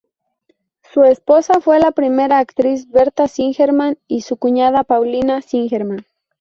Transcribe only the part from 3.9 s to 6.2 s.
y su cuñada Paulina Singerman.